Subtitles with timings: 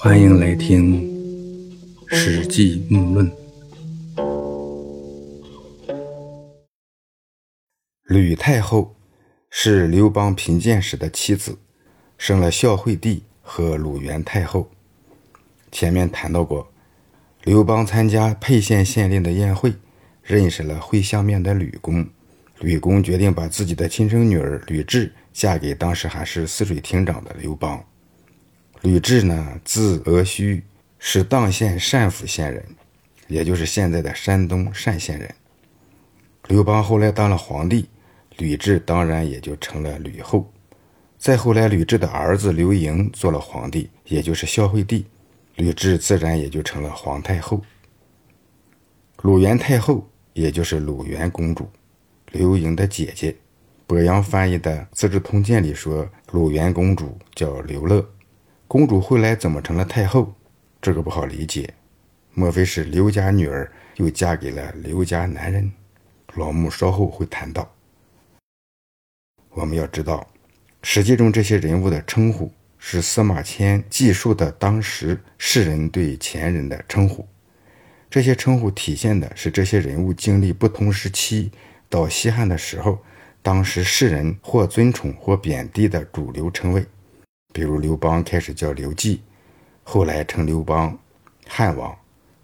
[0.00, 1.02] 欢迎来听
[2.14, 3.28] 《史记木论》。
[8.04, 8.94] 吕太后
[9.50, 11.58] 是刘邦平建时的妻子，
[12.16, 14.70] 生了孝惠帝和鲁元太后。
[15.72, 16.70] 前面谈到过，
[17.42, 19.74] 刘邦参加沛县县令的宴会，
[20.22, 22.06] 认识了会相面的吕公。
[22.60, 27.84] 吕公决定把自己的亲生女儿吕雉嫁给当时还是泗水亭长的刘邦。
[28.82, 30.62] 吕雉呢，字娥须，
[31.00, 32.64] 是砀县单府县人，
[33.26, 35.34] 也就是现在的山东单县人。
[36.46, 37.88] 刘邦后来当了皇帝，
[38.36, 40.50] 吕雉当然也就成了吕后。
[41.18, 45.04] 再后来，吕雉的儿子刘盈做了皇帝，也就是孝惠帝。
[45.56, 47.60] 吕雉自然也就成了皇太后。
[49.22, 51.68] 鲁元太后，也就是鲁元公主，
[52.30, 53.34] 刘盈的姐姐。
[53.88, 58.08] 柏杨翻译的《资治通鉴》里说，鲁元公主叫刘乐。
[58.68, 60.34] 公主后来怎么成了太后？
[60.82, 61.72] 这个不好理解。
[62.34, 65.72] 莫非是刘家女儿又嫁给了刘家男人？
[66.34, 67.74] 老穆稍后会谈到。
[69.52, 70.28] 我们要知道，
[70.82, 72.52] 史记中这些人物的称呼。
[72.80, 77.26] 是司马迁记述的当时世人对前人的称呼，
[78.08, 81.50] 这些称呼体现的是这些人物经历不同时期
[81.88, 82.98] 到西汉的时候，
[83.42, 86.86] 当时世人或尊崇或贬低的主流称谓。
[87.58, 89.20] 比如刘邦开始叫刘季，
[89.82, 90.96] 后来称刘邦、
[91.44, 91.92] 汉王、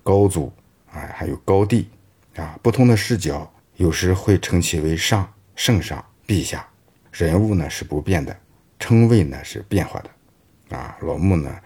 [0.03, 0.53] 高祖，
[0.91, 1.87] 啊，还有高帝，
[2.35, 6.69] 啊，不同的视角有时会称其为上、圣上、陛下。
[7.13, 8.37] 人物呢是不变的，
[8.81, 10.77] 称谓呢是变化的。
[10.77, 11.61] 啊，老穆呢，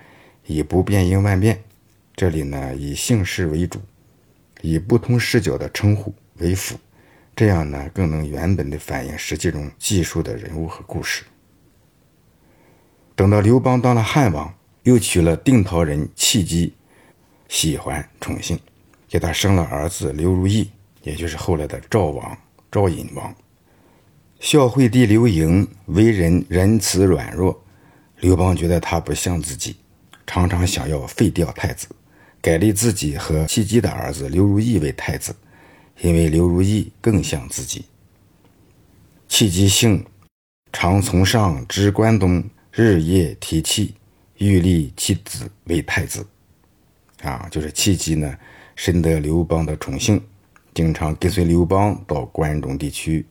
[0.44, 1.58] 以不变应万变，
[2.14, 3.80] 这里呢以姓氏为主，
[4.60, 6.76] 以不同视角的称呼为辅，
[7.34, 11.24] 这样呢更能原本的反映实际中记述的人物和故事。
[13.18, 16.72] 等到刘邦当了汉王，又娶了定陶人戚姬，
[17.48, 18.56] 喜欢宠幸，
[19.08, 20.70] 给他生了儿子刘如意，
[21.02, 22.38] 也就是后来的赵王
[22.70, 23.34] 赵隐王。
[24.38, 27.60] 孝惠帝刘盈为人仁慈软弱。
[28.20, 29.74] 刘邦觉得他不像自己，
[30.24, 31.88] 常常想要废掉太子，
[32.40, 35.34] 改立自己和戚姬的儿子刘如意为太子，
[36.02, 37.84] 因为刘如意更像自己。
[39.26, 40.06] 戚姬姓，
[40.72, 42.44] 常从上知关东，
[42.80, 43.96] 日夜提气，
[44.36, 46.24] 欲立其子为太子。
[47.22, 48.38] 啊，就是戚姬呢，
[48.76, 50.22] 深得刘邦的宠幸，
[50.72, 53.26] 经常跟随刘邦到关中地区，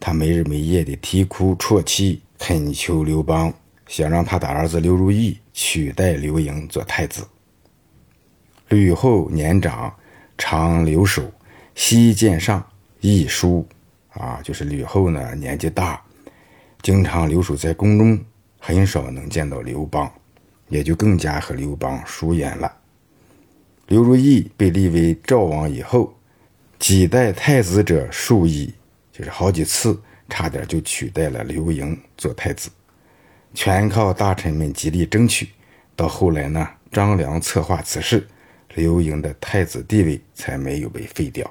[0.00, 3.54] 他没日没夜的啼哭啜泣，恳求刘邦。
[3.86, 7.24] 想让他的儿子刘如意取代刘盈做太子。
[8.70, 9.94] 吕后年长，
[10.36, 11.32] 常留守，
[11.76, 12.64] 西见上，
[13.00, 13.64] 译书。
[14.08, 16.02] 啊，就是吕后呢，年纪大，
[16.82, 18.18] 经常留守在宫中，
[18.60, 20.08] 很少能见到刘邦，
[20.68, 22.72] 也就更加和刘邦疏远了。
[23.88, 26.14] 刘如意被立为赵王以后，
[26.78, 28.72] 几代太子者数亿，
[29.10, 32.70] 就是好几次，差点就取代了刘盈做太子。
[33.52, 35.48] 全靠大臣们极力争取，
[35.96, 38.28] 到后来呢，张良策划此事，
[38.76, 41.50] 刘盈的太子地位才没有被废掉。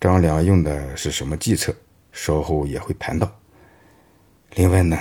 [0.00, 1.74] 张良用的是什么计策？
[2.12, 3.30] 稍后也会谈到。
[4.54, 4.98] 另外呢，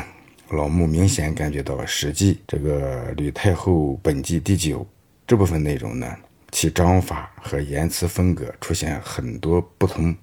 [0.49, 4.87] 老穆明显感觉到《史记》这个吕太后本纪第九
[5.25, 6.07] 这部分内容呢，
[6.51, 10.15] 其章法和言辞风格出现很多不同，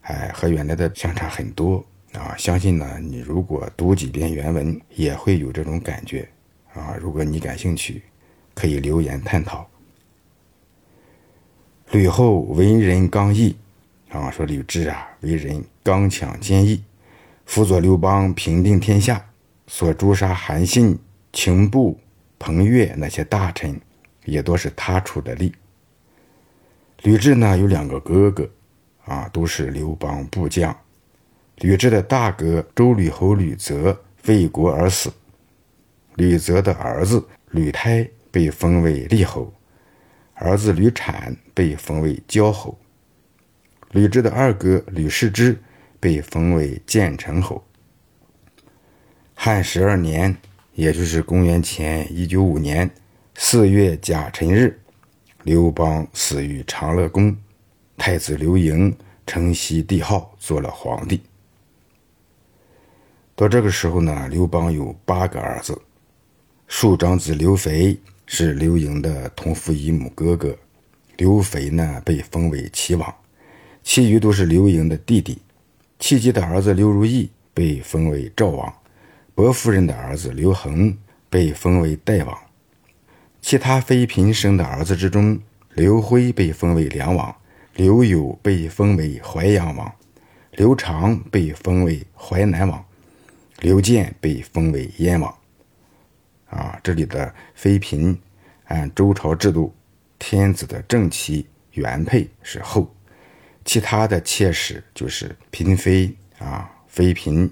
[0.00, 1.84] 哎，和原来的相差很多。
[2.12, 6.26] 啊，相信呢，你如果读几遍原文，也会有这种感觉。
[6.72, 8.02] 啊，如果你感兴趣，
[8.54, 9.68] 可以留言探讨。
[11.92, 13.54] 吕后为人刚毅，
[14.08, 16.82] 啊，说吕雉啊，为人刚强坚毅，
[17.44, 19.24] 辅佐刘邦平定天下，
[19.72, 20.98] 所诛杀韩信、
[21.32, 21.96] 秦布、
[22.40, 23.80] 彭越那些大臣，
[24.24, 25.54] 也都是他出的力。
[27.02, 28.50] 吕雉呢，有两个哥哥，
[29.04, 30.76] 啊，都是刘邦部将。
[31.58, 35.08] 吕雉的大哥周吕侯吕泽为国而死，
[36.16, 39.54] 吕泽的儿子吕胎被封为厉侯，
[40.34, 42.76] 儿子吕产被封为焦侯。
[43.92, 45.56] 吕雉的二哥吕氏之
[46.00, 47.64] 被封为建成侯。
[49.42, 50.36] 汉十二年，
[50.74, 52.90] 也就是公元前一九五年
[53.36, 54.78] 四月甲辰日，
[55.44, 57.34] 刘邦死于长乐宫，
[57.96, 58.94] 太子刘盈
[59.26, 61.22] 承袭帝号，做了皇帝。
[63.34, 65.80] 到这个时候呢，刘邦有八个儿子，
[66.68, 70.54] 庶长子刘肥是刘盈的同父异母哥哥，
[71.16, 73.14] 刘肥呢被封为齐王，
[73.82, 75.38] 其余都是刘盈的弟弟。
[75.98, 78.70] 戚姬的儿子刘如意被封为赵王，
[79.40, 80.94] 伯夫人的儿子刘恒
[81.30, 82.38] 被封为代王，
[83.40, 85.40] 其他妃嫔生的儿子之中，
[85.72, 87.34] 刘辉被封为梁王，
[87.74, 89.90] 刘友被封为淮阳王，
[90.50, 92.84] 刘长被封为淮南王，
[93.60, 95.34] 刘建被封为燕王。
[96.50, 98.14] 啊，这里的妃嫔
[98.66, 99.74] 按周朝制度，
[100.18, 102.94] 天子的正妻原配是后，
[103.64, 107.50] 其他的妾室就是嫔妃啊、妃嫔。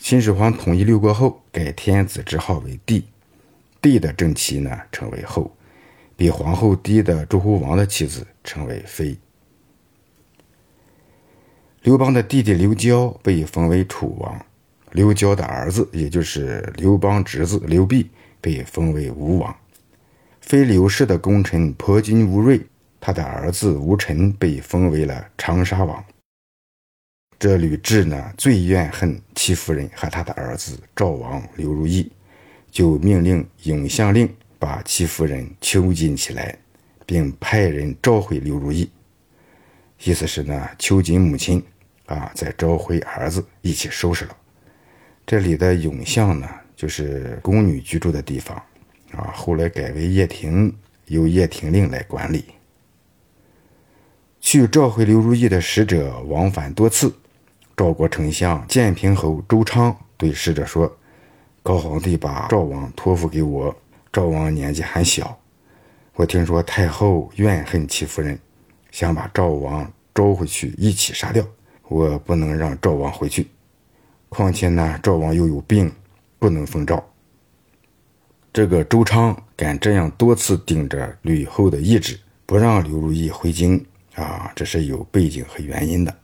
[0.00, 3.04] 秦始皇统一六国后，改天子之号为帝，
[3.82, 5.54] 帝的正妻呢称为后，
[6.16, 9.16] 比皇后低的诸侯王的妻子称为妃。
[11.82, 14.46] 刘邦的弟弟刘交被封为楚王。
[14.92, 18.08] 刘交的儿子，也就是刘邦侄子刘濞，
[18.40, 19.54] 被封为吴王。
[20.40, 22.60] 非刘氏的功臣破军吴瑞，
[23.00, 26.04] 他的儿子吴臣被封为了长沙王。
[27.40, 32.12] 这吕雉呢，最怨恨戚夫人和他的儿子赵王刘如意，
[32.70, 34.28] 就命令永相令
[34.58, 36.54] 把戚夫人囚禁起来，
[37.06, 38.90] 并派人召回刘如意。
[40.04, 41.64] 意思是呢，囚禁母亲，
[42.04, 44.36] 啊，再召回儿子一起收拾了。
[45.24, 46.46] 这里的永巷呢，
[46.76, 48.54] 就是宫女居住的地方，
[49.12, 50.76] 啊，后来改为掖庭，
[51.06, 52.44] 由掖庭令来管理。
[54.42, 57.14] 去召回刘如意的使者往返多次，
[57.80, 60.94] 赵国丞相建平侯周昌对使者说
[61.64, 63.74] ：“高皇帝把赵王托付给我，
[64.12, 65.40] 赵王年纪还小，
[66.12, 68.38] 我听说太后怨恨戚夫人，
[68.90, 71.42] 想把赵王招回去一起杀掉，
[71.88, 73.48] 我不能让赵王回去。”
[74.28, 75.90] 况且呢，赵王又有病，
[76.38, 77.02] 不能封赵。
[78.52, 83.82] 这个周昌敢这样多次顶着吕后的意志，不让刘如意回京
[84.16, 86.14] 啊，这是有背景和原因的。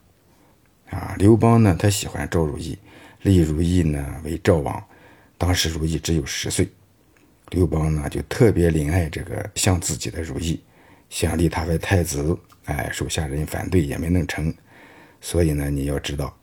[0.90, 2.78] 啊，刘邦呢，他喜欢赵如意，
[3.22, 4.82] 立如意呢为赵王。
[5.38, 6.68] 当时如意只有十岁，
[7.50, 10.62] 刘邦呢就特别怜爱这个像自己的如意，
[11.10, 12.38] 想立他为太子。
[12.64, 14.52] 哎，手下人反对也没弄成。
[15.20, 16.34] 所以呢，你要知道。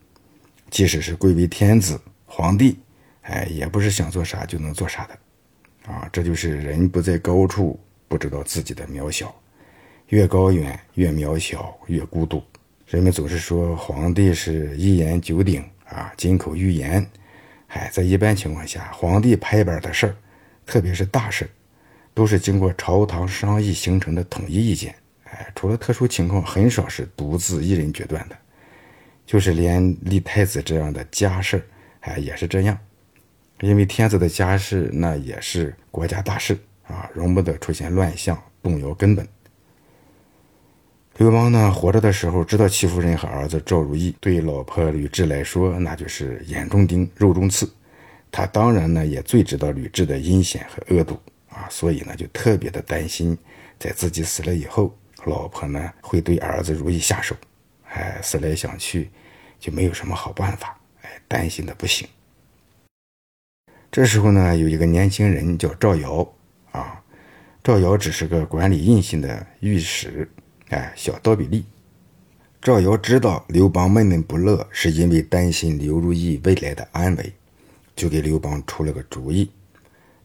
[0.70, 2.80] 即使是贵为天子、皇帝，
[3.22, 9.34] 哎，也不是想做啥就能做啥的，啊，这就是人不在高处，不知道自己的渺小，
[10.08, 12.44] 越高远越渺小，越孤独。
[12.86, 17.06] 人们总是说皇帝是一言九鼎啊，金口玉言，
[17.68, 20.16] 哎，在一般情况下，皇帝拍板的事儿，
[20.66, 21.50] 特别是大事，
[22.14, 24.94] 都是经过朝堂商议形成的统一意见，
[25.24, 28.38] 哎，除了特殊情况，很少是独自一人决断的。
[29.26, 31.66] 就是连立太子这样的家事
[32.02, 32.78] 哎，也是这样，
[33.62, 39.26] 因为天子的家事那也是国家大事啊，容不得出现乱象，动摇根本。
[41.18, 47.72] 刘邦呢，活着的时候知道戚夫人和儿子赵如意对老婆吕雉来说，那就是眼中钉、肉中刺。
[48.32, 51.16] 他当然呢，也最知道吕雉的阴险和恶毒
[51.50, 53.38] 啊，所以呢，就特别的担心，
[53.78, 57.36] 在自己死了以后，老婆呢会对儿子如意下手。
[57.90, 59.12] 哎，思来想去，
[59.60, 60.76] 就没有什么好办法。
[61.04, 62.08] 哎，担心的不行。
[63.92, 66.28] 这时候呢，有一个年轻人叫赵尧
[66.72, 67.00] 啊，
[67.64, 70.28] 赵尧只是个管理印信的御史，
[70.74, 71.64] 哎，小刀比利。
[72.60, 77.34] 赵尧知道刘邦闷闷不乐，是因为担心刘如意未来的安危，
[77.96, 79.52] 就给刘邦出了个主意。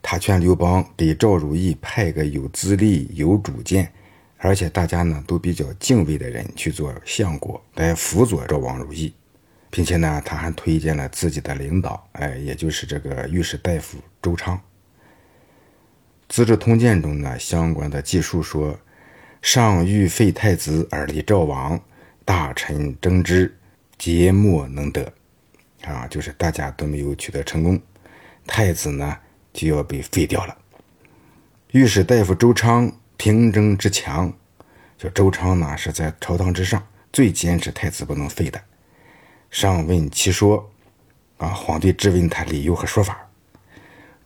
[0.00, 3.92] 他劝刘邦给赵如意派个有资历、有主见。
[4.40, 9.12] 而且大家呢都比较敬畏的人去做相国来辅佐赵王如意，
[9.68, 14.56] 并且呢他还推荐了自己的领导，哎，也就是这个御史大夫周昌。
[16.28, 18.78] 《资治通鉴》中呢相关的记述说
[19.42, 21.80] ：“上欲废太子而立赵王，
[22.24, 23.56] 大臣争之，
[23.96, 25.12] 皆莫能得。”
[25.84, 27.80] 啊，就是大家都没有取得成功，
[28.46, 29.16] 太子呢
[29.52, 30.56] 就要被废掉了。
[31.72, 32.92] 御史大夫周昌。
[33.20, 34.32] 平争之强，
[34.96, 36.80] 就周昌呢是在朝堂之上
[37.12, 38.62] 最坚持太子不能废的。
[39.50, 40.70] 上问其说，
[41.38, 43.28] 啊，皇帝质问他理由和说法。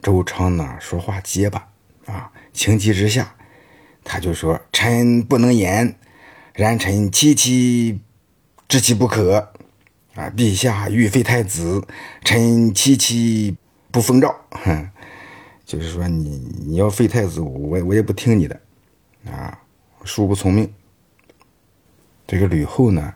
[0.02, 1.66] 周昌呢说话结巴，
[2.04, 3.34] 啊，情急之下，
[4.04, 5.96] 他就说：“臣不能言，
[6.54, 8.00] 然臣戚戚
[8.68, 9.52] 知其不可。
[10.14, 11.82] 啊，陛下欲废太子，
[12.22, 13.56] 臣戚戚
[13.90, 14.34] 不奉诏。
[14.50, 14.90] 哼，
[15.64, 18.60] 就是说你你要废太子，我我也不听你的。”
[19.30, 19.58] 啊，
[20.04, 20.72] 恕不从命。
[22.26, 23.14] 这个吕后呢，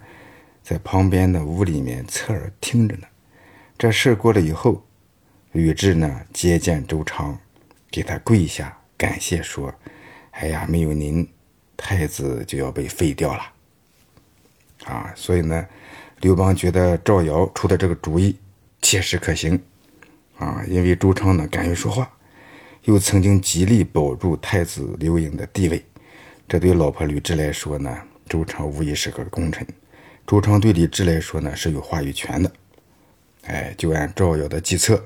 [0.63, 3.07] 在旁边的屋里面侧耳听着呢。
[3.77, 4.87] 这事过了以后，
[5.53, 7.39] 吕雉呢接见周昌，
[7.91, 9.75] 给他跪下感谢说
[10.39, 11.27] ：“哎呀，没有您，
[11.77, 13.43] 太子就要被废掉了。”
[14.85, 15.67] 啊，所以呢，
[16.21, 18.37] 刘邦觉得赵尧出的这个主意
[18.83, 19.61] 切实可行。
[20.39, 22.11] 啊，因为周昌呢敢于说话，
[22.85, 25.83] 又曾经极力保住太子刘盈的地位，
[26.47, 29.67] 这对老婆吕雉来说呢，周昌无疑是个功臣。
[30.27, 32.53] 周昌对吕雉来说呢，是有话语权的。
[33.47, 35.03] 哎，就按赵尧的计策，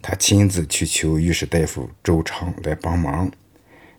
[0.00, 3.30] 他亲自去求御史大夫周昌来帮忙，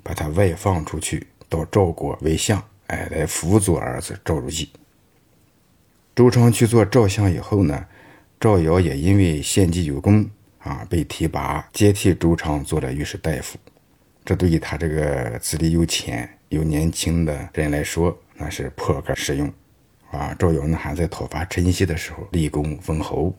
[0.03, 4.70] 把他外放出去到赵国为相，哎，来辅佐儿子赵如意。
[6.15, 7.86] 周昌去做赵相以后呢，
[8.39, 10.29] 赵尧也因为献计有功
[10.60, 13.58] 啊，被提拔接替周昌做了御史大夫。
[14.24, 19.51] 这对于他这个资历又浅又年轻的人来说，那是破格适用
[20.12, 20.36] 啊。
[20.38, 23.34] 赵尧呢还在讨伐陈豨的时候立功封侯。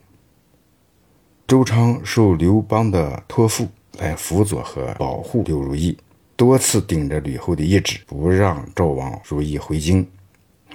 [1.47, 5.97] 周昌受刘邦的托付来辅佐和保护刘如意，
[6.35, 10.07] 多次顶着吕后的懿旨，不让赵王如意回京。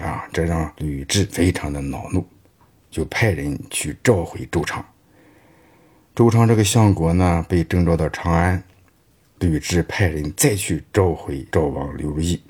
[0.00, 2.24] 啊，这让吕雉非常的恼怒，
[2.88, 4.84] 就派人去召回周昌。
[6.14, 8.62] 周昌这个相国呢，被征召到长安，
[9.40, 12.40] 吕雉派人再去召回赵王刘如意。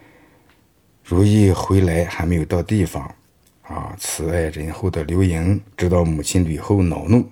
[1.03, 3.15] 如意回来还没有到地方，
[3.63, 7.27] 啊，慈爱仁厚的刘盈知道母亲吕后恼怒，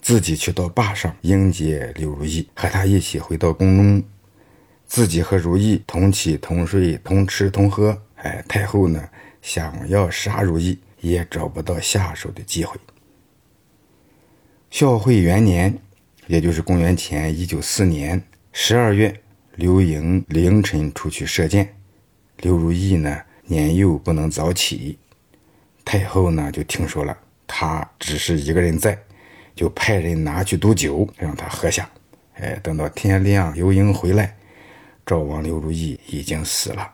[0.00, 4.02] 自己去到坝上迎接刘如意，和他一起回到宫中，
[4.92, 7.98] 自己和如意同起同睡同吃同喝。
[8.16, 9.08] 哎，太后呢？
[9.40, 12.78] 想要杀如意，也找不到下手的机会。
[14.70, 15.78] 孝惠元年，
[16.26, 18.22] 也就是公元前一九四年
[18.52, 19.18] 十二月，
[19.54, 21.74] 刘盈凌晨出去射箭，
[22.42, 24.98] 刘如意呢年幼不能早起，
[25.86, 28.98] 太后呢就听说了，他只是一个人在，
[29.56, 31.88] 就派人拿去毒酒让他喝下。
[32.34, 34.36] 哎，等到天亮，刘盈回来，
[35.06, 36.92] 赵王刘如意已经死了。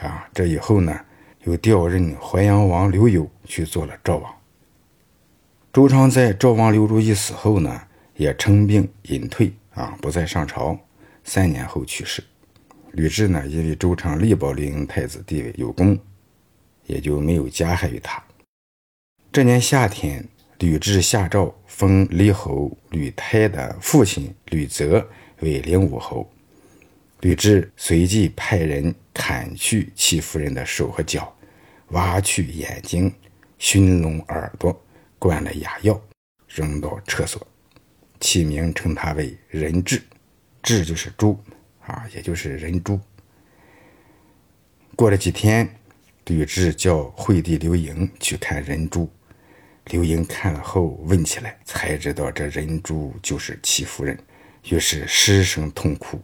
[0.00, 0.98] 啊，这以后呢？
[1.44, 4.32] 又调任淮阳王刘友去做了赵王。
[5.72, 7.82] 周昌在赵王刘如意死后呢，
[8.14, 10.78] 也称病隐退啊，不再上朝。
[11.24, 12.22] 三年后去世。
[12.92, 15.98] 吕雉呢，因为周昌力保刘盈太子地位有功，
[16.86, 18.22] 也就没有加害于他。
[19.32, 20.24] 这年夏天，
[20.60, 25.04] 吕雉下诏封李侯吕泰的父亲吕泽
[25.40, 26.30] 为灵武侯。
[27.22, 31.32] 吕雉随即派人砍去戚夫人的手和脚，
[31.90, 33.14] 挖去眼睛，
[33.58, 34.84] 熏聋耳朵，
[35.20, 36.02] 灌了哑药，
[36.48, 37.46] 扔到厕所，
[38.18, 40.02] 起名称他为人彘，
[40.64, 41.38] 彘就是猪
[41.86, 42.98] 啊，也就是人猪。
[44.96, 45.72] 过了几天，
[46.26, 49.08] 吕雉叫惠帝刘盈去看人猪，
[49.92, 54.18] 刘盈看了后问起来，才知道这人猪就是戚夫人，
[54.68, 56.20] 于是失声痛哭。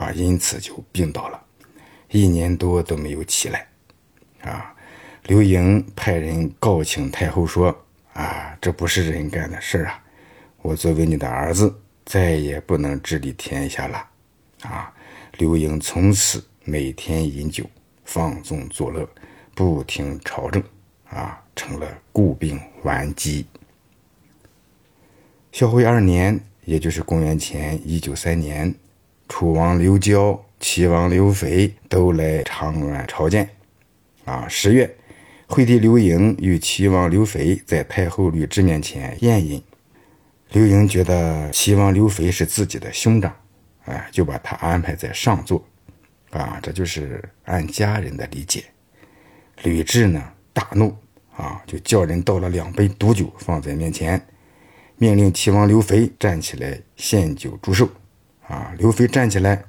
[0.00, 1.38] 啊，因此就病倒了，
[2.08, 3.68] 一年多都没有起来。
[4.40, 4.74] 啊，
[5.24, 7.68] 刘盈派人告请太后说
[8.14, 10.02] ：“啊，这不是人干的事啊！
[10.62, 14.08] 我作为你的儿子，再也不能治理天下了。”
[14.64, 14.90] 啊，
[15.36, 17.66] 刘盈从此每天饮酒，
[18.06, 19.06] 放纵作乐，
[19.54, 20.62] 不听朝政，
[21.10, 23.44] 啊，成了固病顽疾。
[25.52, 28.74] 孝惠二年，也就是公元前一九三年。
[29.30, 33.48] 楚王刘交、齐王刘肥都来长安朝见。
[34.24, 34.92] 啊，十月，
[35.46, 39.62] 惠帝刘盈与齐王刘肥在太后吕雉面前宴饮。
[40.50, 43.32] 刘盈觉得齐王刘肥是自己的兄长，
[43.84, 45.64] 哎，就把他安排在上座。
[46.30, 48.64] 啊，这就是按家人的理解。
[49.62, 50.20] 吕雉呢，
[50.52, 50.92] 大怒，
[51.36, 54.20] 啊，就叫人倒了两杯毒酒放在面前，
[54.96, 57.88] 命令齐王刘肥站起来献酒祝寿。
[58.50, 58.74] 啊！
[58.76, 59.62] 刘飞站起来，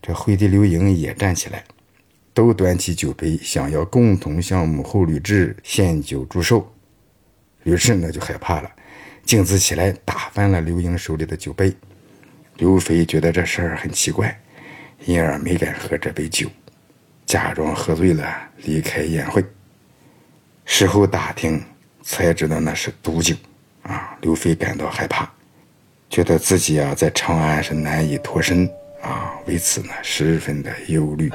[0.00, 1.64] 这惠帝刘盈也站起来，
[2.32, 6.72] 都端起酒杯，想要共同向母后吕雉献酒祝寿。
[7.64, 8.70] 吕雉呢就害怕了，
[9.24, 11.74] 径自起来打翻了刘盈手里的酒杯。
[12.56, 14.40] 刘飞觉得这事儿很奇怪，
[15.04, 16.48] 因而没敢喝这杯酒，
[17.26, 19.44] 假装喝醉了离开宴会。
[20.64, 21.60] 事后打听
[22.02, 23.34] 才知道那是毒酒。
[23.82, 24.18] 啊！
[24.20, 25.32] 刘飞感到害怕。
[26.08, 28.68] 觉得自己啊在长安是难以脱身
[29.02, 31.30] 啊，为此呢十分的忧虑。